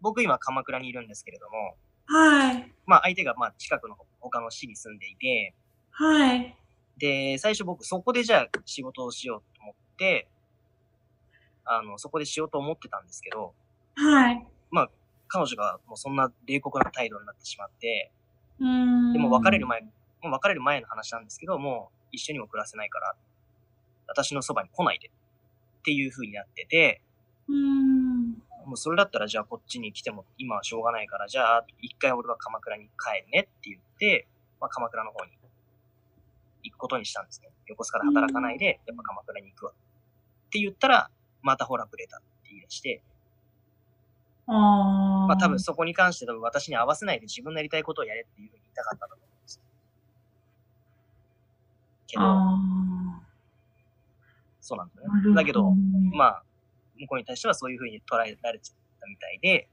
[0.02, 2.72] 僕今鎌倉にいるんですけれども、はい。
[2.84, 5.54] まあ相手がまあ近くの他の市に住んでいて、
[6.00, 6.56] はい。
[6.98, 10.28] で、最初僕そこでじゃあ仕事をしようと思って、
[11.64, 13.52] あの、そこでしようと思ってたんですけど、
[13.96, 14.46] はい。
[15.32, 18.10] 彼女がもうそんな冷酷な態度になってしまって、
[18.58, 19.12] うーん。
[19.12, 19.88] でも別れる前、も
[20.24, 23.14] う別れる前の話なんですけど、もう一緒にも暮らせないから、
[24.08, 27.00] 私のそばに来ないでっていう風になってて、
[27.48, 28.30] うーん。
[28.66, 34.26] もうそれだったらじゃあこっちに来ても今はしょうがないから、じゃあ一回俺は鎌倉に帰るねって言って、
[34.60, 35.30] まあ鎌倉の方に
[36.62, 37.50] 行くことにしたんですね。
[37.66, 39.72] 横須賀で働かないで、やっぱ鎌倉に行くわ。
[39.72, 41.10] って言ったら、
[41.42, 43.02] またほらブレたって言い出して、
[44.46, 45.26] ああ。
[45.28, 49.60] まあ多分そこに関して多分私に合わせないで自分のやりたいことをやれっていうふうに言いたかったと思うんです。
[52.08, 53.22] けど、あ
[54.60, 55.34] そうなんだよね。
[55.34, 55.70] だけど、
[56.12, 56.42] ままあ、
[56.98, 59.68] 向こうに対してはそういうふうに捉えられちゃったみたいで、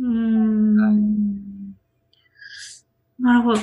[0.00, 1.74] うーん。
[3.18, 3.60] なるほど。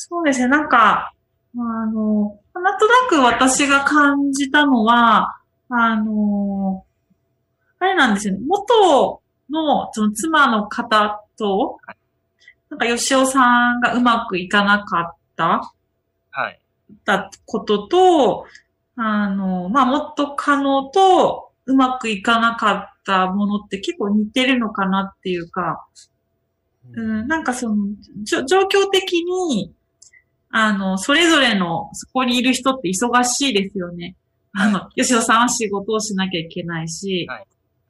[0.00, 0.46] そうですね。
[0.46, 1.12] なんか、
[1.56, 6.84] あの、なんとなく私が感じたのは、あの、
[7.80, 8.40] あれなんですよね。
[8.46, 11.80] 元の、その妻の方と、
[12.70, 15.72] なんか吉尾さんがうまくいかなかった
[16.30, 16.60] はい。
[17.04, 18.46] たことと、
[18.94, 25.88] あの、まあ、元カノとうまくいかなかったものって結構似てるのかなっていうか、
[26.92, 27.88] うん、なんかその、
[28.22, 29.74] 状況的に、
[30.50, 34.16] あの、それぞれの、そこにいる人って忙しいですよね。
[34.52, 37.46] あの、吉野さんは仕事をしなきゃいけないし、はい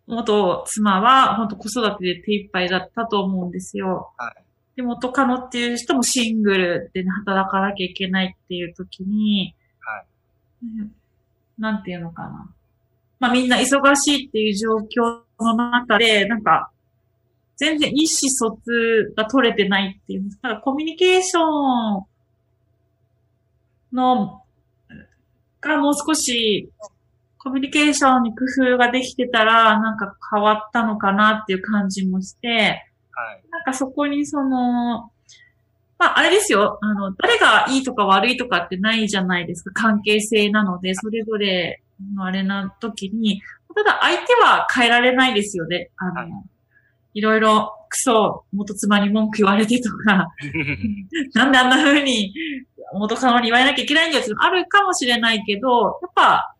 [0.08, 4.10] 元妻は本当子育てで手一杯だったと思うんですよ。
[4.16, 4.42] はい。
[4.74, 10.04] で、元カノっていう人もシングルで、ね、働かなきゃいけないっていう時に、はい。
[10.80, 10.92] うん
[11.58, 12.48] なんていうのかな。
[13.18, 16.70] まあみんな忙しいっていう状況の中で、なんか、
[17.56, 22.04] 全然意思疎通が取れてないっていうんですか、コミュニケーション
[23.92, 24.42] の、
[25.60, 26.70] がもう少し、
[27.38, 33.42] コミュニケーションに工夫ができてたら、なんか変わったのかなっていう感じもして、はい。
[33.50, 35.10] なんかそこにその、
[35.98, 41.82] まああれですよ、あの、誰がいいとか悪いとかってないじゃないですか、関係性なので、それぞれ
[42.14, 43.42] のあれな時に、
[43.74, 45.90] ただ相手は変えられないですよね。
[45.96, 46.30] あの、はい
[47.14, 50.28] い、ろいろクソ元妻に文句言われてとか、
[51.34, 52.32] なんであんな風に
[52.92, 56.54] 元カノに言われなきゃいけないんだよってあるかもしれないけど、やっぱ、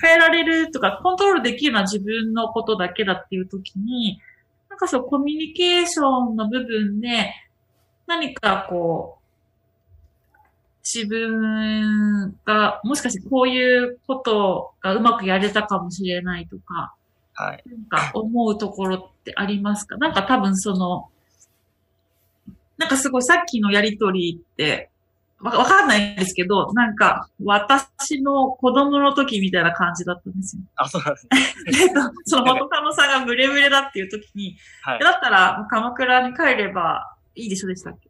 [0.00, 4.20] 変えられるとか、コントロールできるのは自分のことだけだっていう時に、
[4.68, 7.32] なんかそう、コミュニケーションの部分で、
[8.06, 9.22] 何かこう、
[10.84, 16.94] 自分が、もしかしてこういうことがうまくやれたかもしれないとか、
[17.46, 17.62] はい。
[17.66, 19.96] なんか思うところってありますか？
[19.96, 21.08] なんか多分その、
[22.78, 24.90] なんかすごいさっきのやりとりって、
[25.40, 30.62] わわかんないですけど、なんか私の子供の時みたいな感じだったんですよ。
[30.76, 31.26] あ、そうなんです
[31.74, 31.88] ね。
[31.88, 31.92] で、
[32.26, 35.10] その元カノさんがブレブレだっていう時に、はいだ。
[35.10, 38.08] ったら鎌倉に帰ればいいでしょでしたっけ？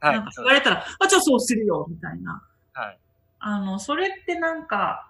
[0.00, 0.30] はいなんか。
[0.36, 2.42] 言われたら、あ、じゃあそうするよ、みたいな。
[2.74, 2.98] はい。
[3.40, 5.08] あの、それってなんか、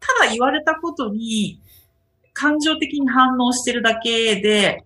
[0.00, 1.60] ただ言われたことに
[2.38, 4.84] 感情的に反応してるだけで、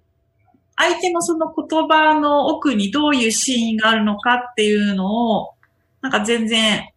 [0.76, 5.54] 相手のその言葉の奥にどういうシーンがあるのかっていうのを、
[6.00, 6.88] なんか全然、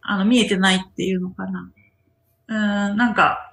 [0.00, 1.70] あの、見えてないっていうのかな。
[2.46, 3.52] うーん、なんか、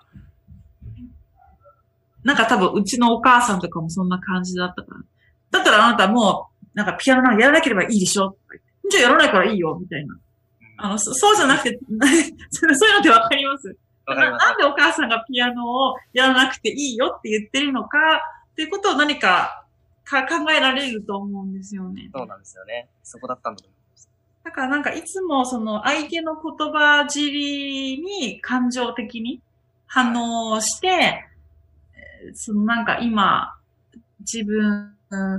[2.24, 5.02] なんか多分うちのお母さんとかもそんな感じだったから。
[5.52, 8.58] だったらあなたもう、なんかピアノなんかやらなければいいでしょとか
[8.92, 10.16] じゃあやらないからいいよ、みたいな。
[10.78, 11.80] あの、そうじゃなくて、
[12.52, 13.76] そういうのってわかります？
[14.08, 14.16] な。
[14.38, 17.98] なんでお母さんがピアノをやらなくていいよって言ってるのか
[18.52, 19.64] っていうことを何か
[20.04, 22.10] か考えられると思うんですよね。
[22.14, 22.88] そうなんですよね。
[23.04, 24.10] そこだったんだと思います。
[24.44, 29.42] だからなんかいつもその相手の言葉尻に感情的に
[29.88, 33.54] 反応して、えーそのなんか今
[34.20, 34.96] 自分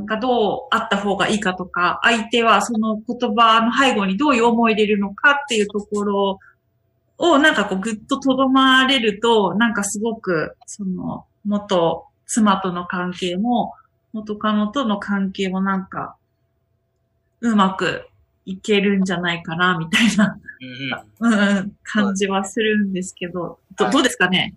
[0.07, 6.38] がどうあった方がいいかとか、相手はその言葉の背後にどういう思いでいるのかっていうところ
[7.18, 13.72] をなんかこうぐっととどまれると、なんかすごくその元妻との関係も
[14.12, 16.16] 元カノとの関係もなんか
[17.40, 18.09] うまく
[18.46, 20.38] いけるんじゃないかな、みたいな、
[21.20, 21.35] うんうん。
[21.35, 23.92] うんうん、感じはするんですけど、どはい。
[23.92, 24.55] どうですかね？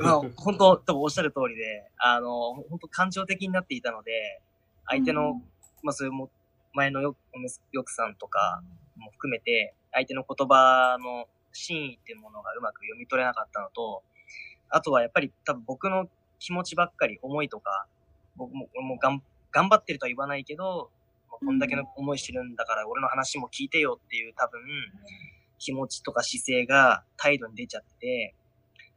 [0.00, 4.40] まあ、本当、多分おっしゃる通りで、あの、本当感情的になっていたので、
[4.86, 5.42] 相手の、
[5.82, 6.30] まあそういうも
[6.72, 7.16] 前のよ
[7.72, 8.62] よくさんとか
[8.96, 14.02] も含めて、相手の言葉の真意っていうものがうまく読み取れなかったのと、
[14.68, 17.86] あとはやっぱり多分僕の気持ちばっかり、思いとか、
[18.36, 19.22] 僕ももう頑
[19.68, 20.90] 張ってるとは言わないけど、
[21.28, 24.60] こんだけの思いしてるんだから俺の話も聞いてよっていう多分、
[25.58, 28.34] 気持ちとか姿勢が態度に出ちゃってて、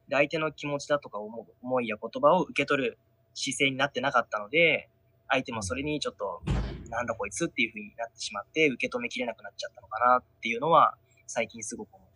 [0.10, 2.98] で、相手の気持ちだとか思思いや言葉を受け取る
[3.34, 4.90] 姿勢になってなかったので、
[5.30, 6.42] 相手もそれにちょっと、
[6.90, 10.96] なんだこいつっていう風になってしまって、受け止めきれなくなっちゃったのかなっていうのは、
[11.28, 12.07] 最近すごく思。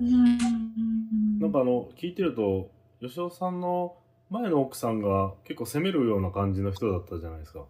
[0.00, 3.96] なんかあの聞いてると吉尾さんの
[4.30, 7.64] 前の奥さんが結構責めるような感じの人だったじゃないですか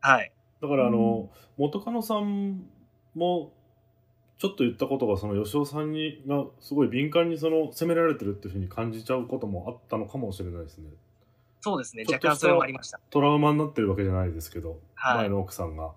[0.00, 0.32] はい。
[0.62, 2.62] だからあの、元カノさん
[3.14, 3.52] も
[4.38, 10.88] ちょっと言ったことがその吉尾さんにがすごい敏感にその責められてるっていうふうに感じちゃうこともあったのかもしれないですね
[11.60, 12.04] そうですね。
[12.10, 12.98] 若干それもありました。
[13.10, 15.92] トラウマになってるわけじゃないですけど、はい前の奥さんが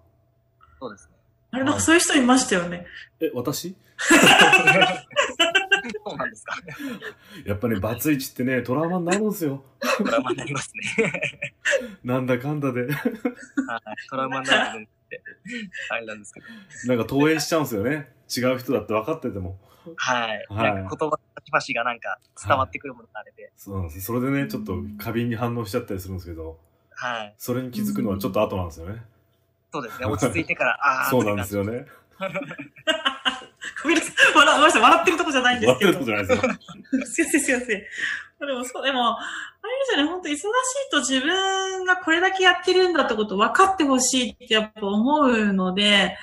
[0.80, 1.16] そうですね。
[1.52, 2.86] あれ、なんかそういう人いましたよね。
[3.22, 3.76] え私？
[6.06, 6.56] そうなんですか。
[7.46, 9.64] やっぱりバツイチってねトラウマになるんですよ
[9.98, 11.22] トラウマになりますね。
[12.04, 12.92] なんだかんだではい。
[14.10, 15.24] トラウマになる部分って、
[15.90, 16.46] あれなんですけど。
[16.88, 19.60] なんか投影しちゃうんですよね違う人だって分かってても
[19.98, 20.46] はい。
[20.50, 23.52] はいなんか言葉の立ち箸がなんか伝わってくるものがあれで。
[23.58, 26.60] そうなんですそれでねちょっと過敏に反応しちゃったりするんですけど
[26.96, 27.34] はい。
[27.38, 29.02] それに気づくのはちょっと後なんですよね。
[29.74, 30.06] そうですね。
[30.06, 31.10] 落ち着いてから、ああ。
[31.10, 31.86] そうなんですよね。
[33.84, 34.16] ごめんなさい。
[34.36, 34.82] 笑ごめんなさい。
[34.82, 35.92] 笑ってるとこじゃないんですけど。
[35.92, 36.48] 笑ってるとこじゃ
[36.96, 37.06] ないですよ。
[37.06, 38.48] すいません、すいません。
[38.48, 39.22] でも、そう、でも、あ
[39.68, 40.46] れですよね、本当忙しい
[40.92, 46.18] と自分がこれだけやってるんだってことを分かってほしいってやっぱ思うので、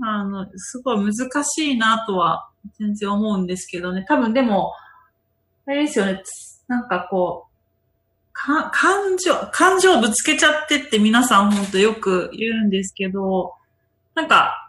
[0.00, 2.48] あの、すごい難しいなとは
[2.78, 4.04] 全然思うんですけどね。
[4.08, 4.72] 多分でも、
[5.66, 6.22] あれですよね、
[6.68, 13.54] なんかこう、か、感情、感情をぶつけちゃってって皆さん本当よく言うんですけど、
[14.14, 14.67] なんか、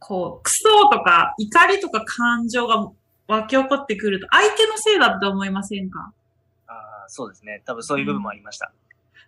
[0.00, 2.90] こう、クソとか怒りとか感情が
[3.28, 6.12] 湧き起こってくると、相手のせいだって思いませんか？
[6.66, 7.62] ああ、そうですね。
[7.64, 8.72] 多分そういう部分もありました。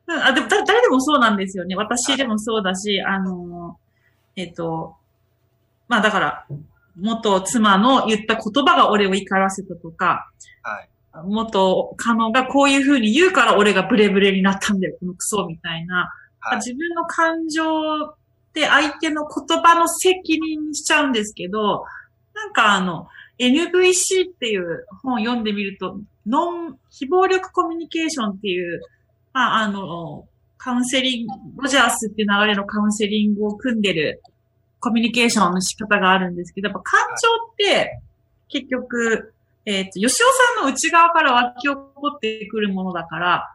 [0.07, 1.77] うんあでもだ誰でもそうなんですよね。
[1.77, 3.79] 私でもそうだし、あの、
[4.35, 4.97] えっと、
[5.87, 6.47] まあだから、
[6.99, 10.29] 元妻の言った言葉が俺を怒らせたとか、
[10.63, 10.89] はい。
[11.27, 16.13] 元カノがこういう風に言うから俺がブレブレになったんだよ、このクソみたいな。
[16.41, 16.57] はい。
[16.57, 18.17] 自分の感情
[18.53, 21.85] って相手の言葉の責任にしちゃうんですけど、
[22.35, 28.83] なんかあの、NVC っていう本を読んでみると、ノン、非暴力コミュニケーションっていう、
[29.33, 30.27] まあ、あの、
[30.59, 34.23] カウンセリング、ロジャースっていう流れのカウンセリングを組んでる
[34.79, 38.01] コミュニケーションの仕方があるんですけど、やっぱ感情って、
[38.49, 39.33] 結局、
[39.65, 40.09] えっ、と、吉尾
[40.57, 43.55] さんの内側から湧き起こってくるものだから、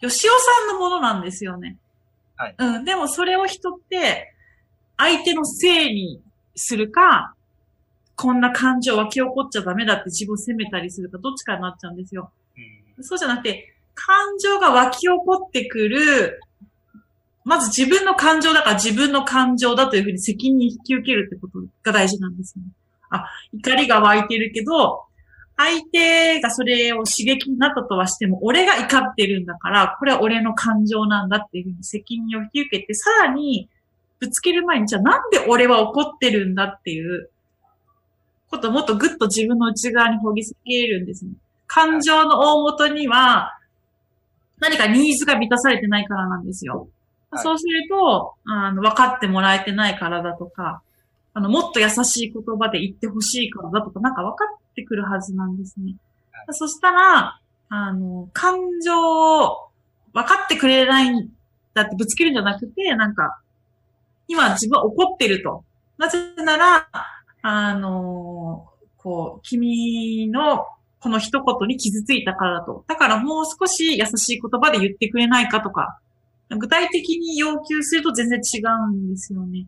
[0.00, 1.76] 吉尾さんのものなんですよね。
[2.36, 2.84] はいうん。
[2.84, 4.34] でもそれを人って、
[4.96, 6.20] 相手のせいに
[6.54, 7.34] するか、
[8.16, 12.30] こんな感情湧き起こっちゃダメだって自分を責めたりするか、どっちかになっちゃうんですよ。
[13.00, 16.40] そうじゃなくて、感情が湧き起こってくる、
[17.44, 22.64] まず自分の感情だから自分の感情だというふうに責任引き受けるってことが大事なんですね。
[23.10, 25.02] あ、怒りが湧いてるけど、
[25.56, 33.68] 相手がそれを刺激になったとはしても、俺が怒ってるんだから、これは俺の感情なんだっていうふうに責任を引き受けて、さらに
[34.18, 37.30] ぶつける前に、じゃあなんで俺は怒ってるんだっていう
[38.50, 41.32] ことをもっとぐっと自分の内側に掘り下げるんですね。
[41.66, 43.58] 感情の大元には、
[44.58, 46.80] 何かニーズが満たされてないからなんですよ。
[46.80, 46.88] はい
[47.38, 50.80] そうすると、あの、分かってもらえてないからだとか、
[51.34, 55.96] あの、もっと優しい言葉で言ってほしいからだとか、なんか分かってくるはずなんですね。
[56.46, 59.68] はそしたら、あの、感情を
[60.14, 61.28] 分かってくれないん
[61.74, 63.40] だってぶつけるんじゃなくて、なんか、
[64.28, 65.64] 今自分は怒ってると。
[65.98, 66.88] なぜなら、
[67.42, 70.66] あの、こう、君の
[71.00, 72.84] この一言に傷ついたからだと。
[72.88, 75.98] だからもう少し優しい言葉で言ってくれないかとか、
[76.50, 79.66] 具体的に要求すると全然違うんですよね。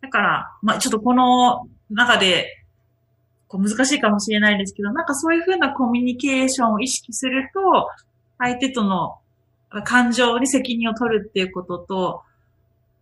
[0.00, 2.56] だから、まあちょっとこの中で、
[3.48, 7.88] こう難しいかもしれないですけど、なんかそういうふうなコミュニケーションを意識すると、
[8.38, 9.18] 相手との
[9.84, 12.22] 感情に責任を取るっていうことと、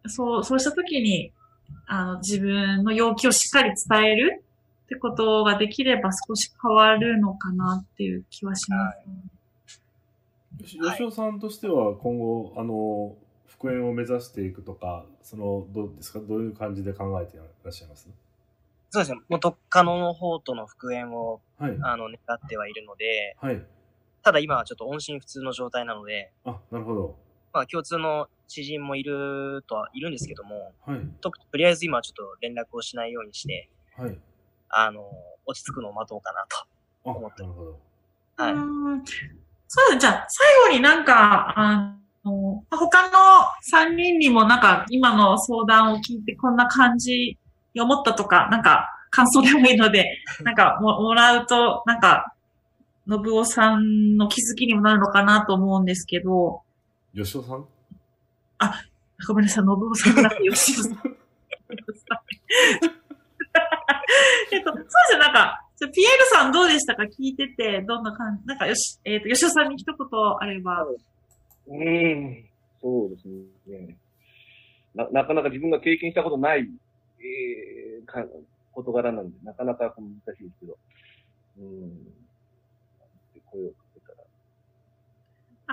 [0.08, 1.32] そう、そうしたときに、
[1.86, 4.44] あの、自分の要求をしっかり伝える
[4.84, 9.14] ってことができれば少し変わるのかなっていう気はします、ね。
[10.60, 13.16] よし吉尾さんとしては今後、あの、
[13.46, 16.20] 復縁を目指していくとか、その、どうですか？
[16.20, 18.08] どういう感じで考えていらっしゃいます？
[18.90, 19.20] そうですね。
[19.28, 21.78] 元カノの方との復縁を、はい。
[21.82, 23.62] あの、願ってはいるので、はい。
[24.22, 27.16] ただ今はちょっと音信不通の状態なので、あ、なるほど。
[27.52, 31.00] まあ共通の知人もいるとはいるんですけども、はい。
[31.20, 34.18] ととりあえず今はちょっと連絡をしないようにして、はい。
[34.70, 35.04] あの、
[35.46, 37.10] 落ち着くのを待とうかなと。
[37.10, 37.54] あ、思ってなる。
[38.36, 38.60] はいうー
[38.96, 39.04] ん
[39.70, 43.18] そうだ、じゃあ、最後になんか、あの、他の
[43.70, 47.36] 3人にもなんか、今の相談を聞いてこんな感じ
[47.74, 52.34] に思ったとか、なんか、感想でもいいので、 なんかも、もらうと、なんか、
[53.06, 56.62] 信夫さんの気づきにもなるのかなと思うんですけど、
[57.14, 57.66] 吉尾さん？
[59.26, 60.92] ごめんなさい、信夫さんじゃなくて、吉尾さん。
[64.52, 67.02] えっと、そうじゃなんか、じゃあピエールさんどうでしたか？
[67.04, 69.96] 聞いてて、どんな感じ、なんかよし、えっ、と、吉尾さんに一言
[70.40, 70.84] あれば。
[70.84, 72.48] うん、
[72.80, 73.28] そうです
[73.66, 73.96] ね。
[74.94, 76.60] ななかなか自分が経験したことない、
[77.20, 78.24] えー、か
[78.72, 80.78] 事柄なんで、なかなか難しいですけど。
[81.58, 82.14] うん。
[83.50, 84.12] 声をかけた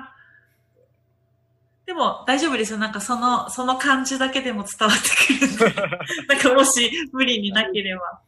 [0.02, 0.12] ら。
[1.86, 2.80] でも大丈夫ですよ。
[2.80, 5.82] なんかその、その感じだけでも伝わってくるんで。
[6.28, 8.20] なんかもし無理になければ。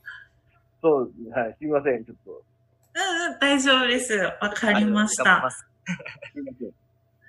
[0.81, 2.31] そう、はい、すみません、ちょっと。
[2.31, 2.33] う
[2.99, 4.13] んうん、大丈夫です。
[4.15, 5.49] わかりました。
[5.49, 5.57] す
[6.33, 6.53] すみま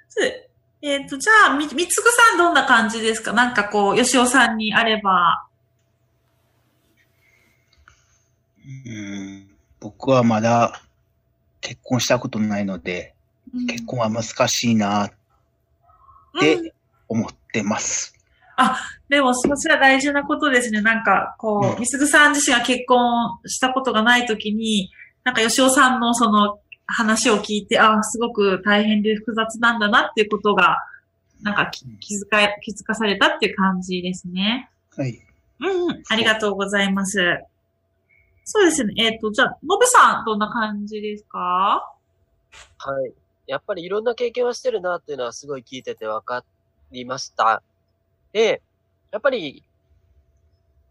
[0.09, 0.33] せん。
[0.81, 3.33] えっ、と、じゃあ、み、みつぐさんどんな感じですか？
[3.33, 5.45] なんかこう、よしおさんにあれば。
[8.65, 9.49] うん
[9.81, 10.83] 僕はまだ
[11.63, 13.15] 結婚したことないので、
[13.55, 15.13] うん結婚は難しいなっ
[16.41, 16.75] うんて
[17.09, 18.15] 思ってます。
[19.09, 20.83] でも、それは大事なことですね。
[20.83, 24.91] なんか、こうみすぐさん自身が結婚したことがないときに、
[25.25, 30.79] なんか、吉尾さんのその話を聞いて、ああ、すごく大変で複雑なんだなっていうことが、
[31.43, 34.69] なんかき気づか、気づかされたっていう感じですね。
[34.97, 35.21] はい。
[35.61, 36.03] うんうん。
[36.09, 37.19] ありがとうございます。
[38.45, 38.95] そうですね。
[38.97, 41.39] えっ、と、じゃあ、のぶさん、どんな感じですか？
[42.79, 43.13] はい。
[43.49, 46.45] やっぱりいろんな経験をしてるなっていうのはすごい聞いてて分か
[46.93, 47.63] りました。
[48.33, 48.63] で、
[49.11, 49.65] やっぱり、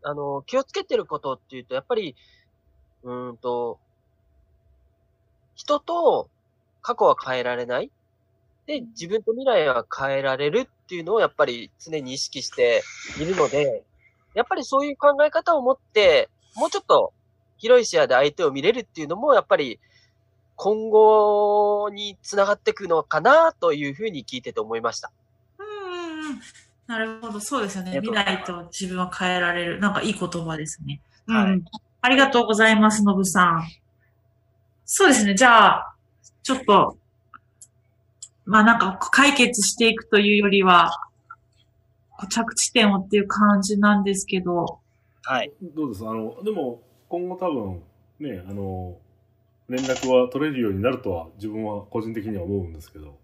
[0.03, 2.15] あの、気をつけてることっていうと、やっぱり、
[3.03, 3.77] うーんと、
[5.55, 6.29] 人と
[6.81, 7.91] 過去は変えられない。
[8.65, 12.81] で、自分と未来は変えられるっていうのをやっぱり常に意識して
[13.21, 13.83] いるので、
[14.33, 17.13] やっぱりそういう考え方を持って、もうちょっと
[17.57, 19.79] 広い視野で相手を見れるっていうのも、やっぱり
[20.57, 25.11] 今後につながっていくのかなというふうに聞いてて思いました。
[25.59, 26.39] うんうんうん。
[26.87, 27.39] なるほど。
[27.39, 27.91] そうですよね。
[28.01, 29.79] 未来と自分は変えられる。
[29.79, 30.99] なんかいい言葉ですね。
[31.27, 31.65] はいうん。
[32.01, 33.63] ありがとうございます、のぶさん。
[34.85, 35.35] そうですね。
[35.35, 35.95] じゃあ、
[36.41, 36.97] ちょっと、
[38.45, 40.91] まあなんか解決していくというよりは、
[42.29, 44.79] 着地点をっていう感じなんですけど、
[45.23, 45.51] はい。
[45.75, 46.07] どうです？
[46.07, 47.83] あの、でも、今後多分、
[48.19, 48.97] ね、あの、
[49.69, 53.17] 連絡は取れるようになるとは、自分は個人的には思うんですけど。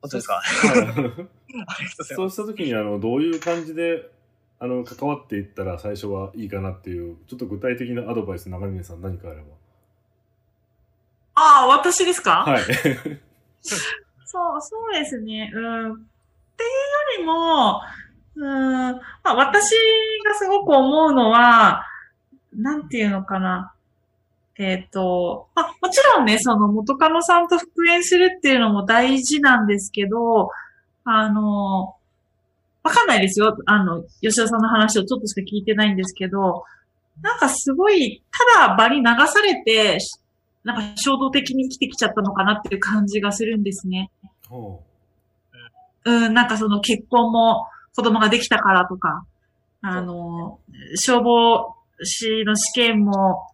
[0.00, 0.42] 本当ですか？
[2.16, 4.10] そうしたときに、あの、どういう感じで、
[4.58, 9.44] あの、関わっていったら最初はいいかなっていう、ちょっと具体的なアドバイス、長峰さん何かあれば。
[11.34, 12.44] ああ、私ですか？
[12.46, 12.62] はい。
[13.62, 15.50] そう、そうですね。
[15.54, 15.92] うん。
[15.92, 15.96] っ
[16.56, 17.80] ていうよりも、
[18.36, 19.72] うん、まあ、私
[20.24, 21.84] がすごく思うのは、
[22.54, 23.74] なんていうのかな。
[24.60, 30.50] えっ、と、まあ、もちろんね、その元カノさんと復縁するっていうのも大事なんですけど、
[31.04, 31.94] あの、
[32.82, 33.56] わかんないですよ。
[33.64, 36.64] あの、吉田さんの話をちょっとしか聞いてないんですけど、
[37.22, 38.22] なんかすごい、
[38.54, 39.96] ただ場に流されて、
[40.62, 44.10] なんか衝動的に生きてきちゃったのかなっていう感じがするんですね。
[44.46, 44.82] ほ
[46.04, 49.24] うん、なんかその結婚も子供ができたからとか、
[49.80, 50.58] あの、
[50.96, 53.46] 消防士の試験も、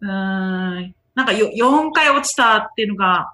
[0.00, 3.32] うん、なんかよ4回落ちたっていうのが、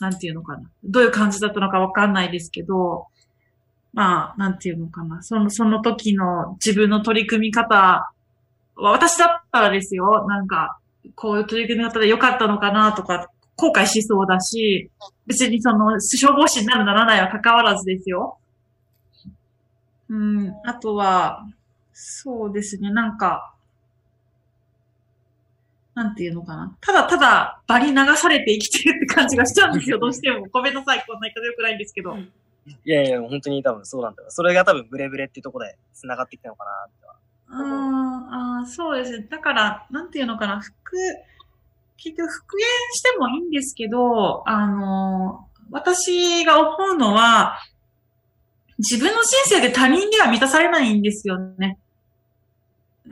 [0.00, 0.68] なんていうのかな。
[0.84, 3.06] どういう感じだったのかわかんないですけど、
[3.92, 5.22] まあ、なんていうのかな。
[5.22, 8.10] その、その時の自分の取り組み方は、
[8.76, 10.78] 私だったらですよ、なんか、
[11.14, 14.90] こういう取り組み方で良かったのかなとか、後悔しそうだし、
[15.26, 18.38] 別にその、消防士になるならないは関わらずですよ。
[20.08, 21.46] うん、あとは、
[21.92, 23.54] そうですね、なんか、
[25.94, 26.76] なんていうのかな。
[26.80, 30.46] ただただ場に流されて生きてるって感じがしちゃうんですよ、 どうしても。
[30.50, 32.16] ごめんなさい、こんな言い方良くないんですけど。
[32.16, 34.30] いやいや、本当に多分そうなんだよ。
[34.30, 37.16] それが多分ブレブレってとこで繋がってきたのかなっては。
[37.48, 39.26] うーん、あーそうですね。
[39.28, 40.96] だから、なんていうのかな、復、
[41.96, 47.58] 結局復縁してもいいんですけど、あの、私が思うのは、
[48.78, 51.78] 自分の人生で他人では満たされないんですよね。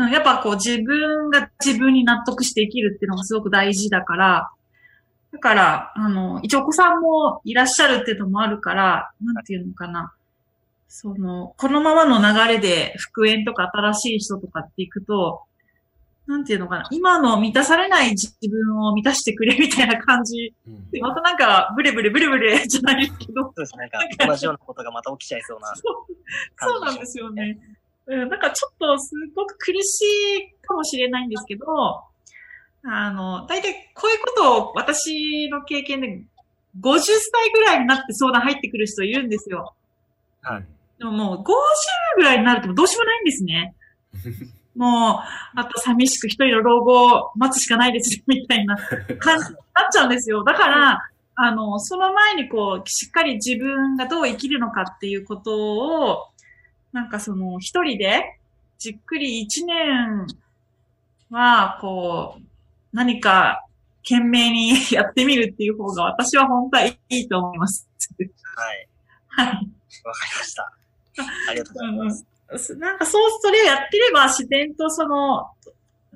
[0.05, 4.51] うんやっぱこう自分が自分に納得して生きるっていうのがすごく大事だから、
[5.33, 10.13] だから、あの、一応お子さんもいらっしゃるっていうのもあるから、なんていうのかな。
[10.89, 15.43] その、このままの流れで復縁とか新しい人とかっていくと、
[16.27, 16.89] なんていうのかな。
[16.91, 20.53] 今の満たされない自分を満たしてくれみたいな感じ。
[20.67, 20.71] う。
[20.71, 23.43] うんでまたなんか、ブレブレブレブレじゃないですけど。
[23.43, 23.89] そうですね。
[23.93, 25.73] なんか同じようなことがまた起きちゃいそうな。
[26.59, 27.59] そうなんですよね。
[28.11, 31.65] うん、なんかちょっとすごく苦しいかもしれないんですけど、
[32.83, 36.23] あの、大体こういうことを私の経験で
[36.81, 39.75] 50歳ぐらいになって相談入ってくる人いるんですよ。
[40.43, 40.65] はい
[41.01, 41.45] でももう50
[42.17, 43.75] ぐらいになるとどうしようもないんですね。
[44.77, 48.77] もう、あと寂しく一人の老後を待つしかないですみたいな
[49.19, 50.45] 感じになっちゃうんですよ。
[50.45, 51.01] だから、
[51.35, 56.30] あの、その前にこう、しっかり自分がどう生きるのかっていうことを、
[56.93, 58.39] なんかその、一人で、
[58.79, 60.27] じっくり一年
[61.31, 62.43] は、こう、
[62.93, 63.65] 何か、
[64.03, 67.89] 懸命にやってみるっていう方が私は本当はいいと思います。
[68.57, 68.89] はい。
[69.29, 69.47] はい。
[69.47, 70.73] わかりました。
[71.51, 72.27] ありがとうございます。
[72.59, 75.51] すなんかそう、それをやってれば自然とその、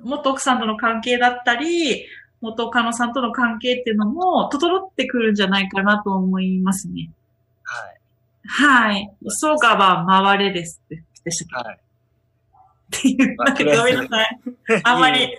[0.03, 2.05] 元奥さんとの関係だったり、
[2.41, 7.09] 元カノさんとの関係っていうのも、整ってくるんじゃないかなと思いますね。
[8.47, 8.93] はい。
[8.93, 9.17] はい。
[9.41, 11.79] 急がば回れですって、でしたっはい。
[12.91, 14.39] けっていう、なんかごめんなさい。
[14.83, 15.37] あん まり、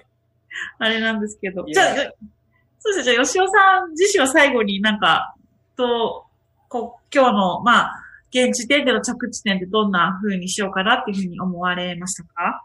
[0.79, 1.65] あれなんですけど。
[1.67, 1.95] じゃあ、
[2.79, 3.15] そうですね。
[3.15, 5.35] じゃあ、吉尾さん自身は最後になんか、
[5.77, 6.27] と、
[6.69, 12.65] こう、今日の、まあ、現時点での着地点ってどんな風にしようかなっていうふうに思われましたか？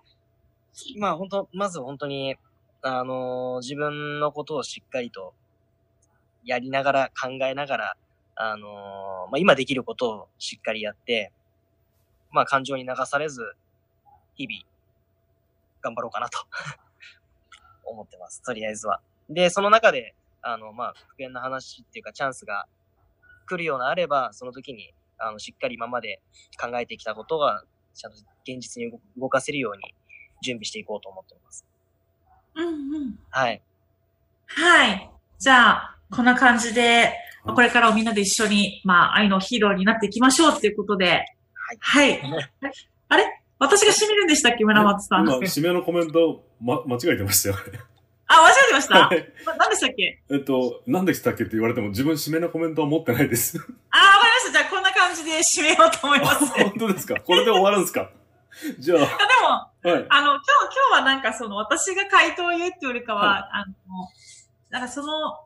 [1.00, 2.36] まあ本当、まず本当に、
[2.82, 5.34] あのー自分のことをしっかりと
[6.44, 7.98] やりながら、考えながら、
[8.36, 11.32] あのーまあ今できることをしっかりやって、
[12.32, 13.56] まあ感情に流されず、
[14.36, 14.66] 日々、
[15.82, 16.40] 頑張ろうかなと
[17.86, 18.42] 思ってます。
[18.44, 19.02] とりあえずは。
[19.30, 22.68] で、その中で、あの、まあ、復縁の話っていうかチャンスが
[23.48, 26.22] 来るようなあれば、その時に、あの、しっかり今まで
[26.60, 27.64] 考えてきたことが、
[27.94, 29.94] ちゃんと現実に動動かせるように
[30.42, 31.66] 準備していこうと思ってます。
[32.56, 33.20] うんうん。
[33.30, 33.62] はい。
[34.48, 35.12] はい。
[35.38, 37.14] じゃあ、こんな感じで、はい
[37.56, 41.26] これからもみんなで一緒に、まあ、愛のヒーローになっていきましょうっていうことで、
[41.80, 42.22] はい。
[43.10, 43.42] あれ？
[43.58, 44.64] 私が締めるんでしたっけ？
[44.64, 45.26] 村松さん。
[45.26, 47.56] 今、締めのコメント、ま、間違えてましたよ。
[48.28, 49.08] あ、間違えてました？
[49.08, 50.22] はいな何でしたっけ？
[50.30, 53.58] えっと、何でしたっけって言われても自分締めのコメントは持ってないです。
[53.58, 54.52] あ、わかりました。
[54.52, 56.40] じゃあ、こんな感じで締めようと思います。
[56.42, 57.16] でも、本当ですか？
[57.22, 58.12] これで終わるんですか？
[58.78, 59.10] じゃあ、はい。
[59.88, 60.32] あの、今日、今
[60.92, 63.74] 日はなんかその、私が回答を言うっていうよりかは、あの、
[64.70, 65.40] なんかその、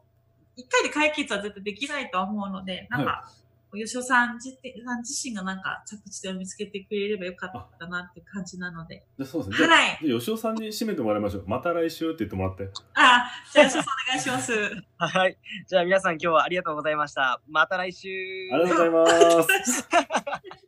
[0.55, 3.29] 一回で解決は絶対できないとは思うので、なんか、
[3.73, 4.51] 吉尾さん自
[4.85, 9.03] さん自身がなんか着地点を見つけてくれればよかったなって感じなので。
[9.17, 9.67] じゃあそうですね。
[9.67, 9.99] じゃあ、はい。
[10.07, 11.43] じゃあ吉尾さんに締めてもらいましょう。
[11.47, 12.69] また来週って言ってもらって。
[12.93, 14.53] あ、じゃあ吉尾さんお願いします。
[14.97, 15.37] はい。
[15.67, 17.41] じゃあ皆さん今日はありがとうございました。
[17.47, 18.07] また来週。
[18.53, 19.89] ありがとうございます。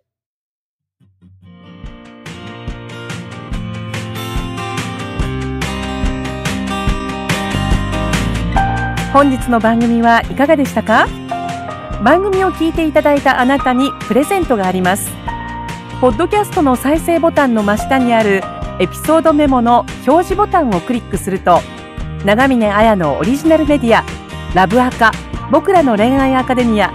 [9.14, 11.08] 本日の番組はいかがでしたか？
[12.03, 15.10] 番組を聞いていただいたあなたにプレゼントがあります。
[15.99, 18.43] ポッドキャストの再生ボタンの真下にある
[18.80, 21.62] エピソードメモの表示ボタンをクリックすると
[22.24, 24.05] 長峰彩のオリジナルメディア
[24.53, 25.12] ラブアカ
[25.51, 26.89] 僕らの恋愛アカデミア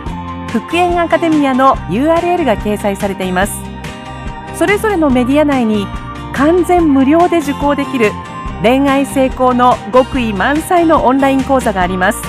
[0.51, 3.55] 復縁アカデミアの URL が掲載されています。
[4.55, 5.87] それぞれのメディア内に
[6.35, 8.13] 完全無料で受講できる
[8.63, 12.23] 恋愛成功の極意満載のオンライン講座があります。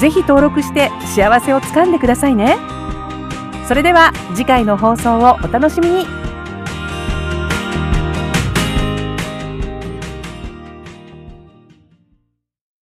[0.00, 2.56] ぜひ登録して幸せをつかんでくださいね。
[3.66, 6.19] それでは次回の放送をお楽しみに。